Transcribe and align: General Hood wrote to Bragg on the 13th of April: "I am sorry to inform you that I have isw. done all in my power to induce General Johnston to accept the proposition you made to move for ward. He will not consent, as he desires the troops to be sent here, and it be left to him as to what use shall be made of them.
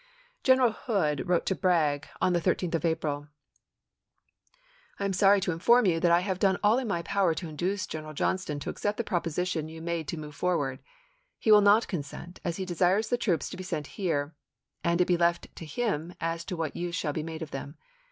General 0.41 0.71
Hood 0.71 1.27
wrote 1.29 1.45
to 1.45 1.53
Bragg 1.53 2.07
on 2.19 2.33
the 2.33 2.41
13th 2.41 2.73
of 2.73 2.83
April: 2.85 3.27
"I 4.99 5.05
am 5.05 5.13
sorry 5.13 5.39
to 5.41 5.51
inform 5.51 5.85
you 5.85 5.99
that 5.99 6.11
I 6.11 6.21
have 6.21 6.37
isw. 6.37 6.41
done 6.41 6.57
all 6.63 6.79
in 6.79 6.87
my 6.87 7.03
power 7.03 7.35
to 7.35 7.47
induce 7.47 7.85
General 7.85 8.15
Johnston 8.15 8.59
to 8.61 8.71
accept 8.71 8.97
the 8.97 9.03
proposition 9.03 9.69
you 9.69 9.79
made 9.79 10.07
to 10.07 10.17
move 10.17 10.33
for 10.33 10.57
ward. 10.57 10.79
He 11.37 11.51
will 11.51 11.61
not 11.61 11.87
consent, 11.87 12.39
as 12.43 12.57
he 12.57 12.65
desires 12.65 13.09
the 13.09 13.15
troops 13.19 13.47
to 13.51 13.57
be 13.57 13.63
sent 13.63 13.85
here, 13.93 14.33
and 14.83 14.99
it 14.99 15.05
be 15.05 15.17
left 15.17 15.55
to 15.57 15.65
him 15.67 16.15
as 16.19 16.43
to 16.45 16.57
what 16.57 16.75
use 16.75 16.95
shall 16.95 17.13
be 17.13 17.21
made 17.21 17.43
of 17.43 17.51
them. 17.51 17.77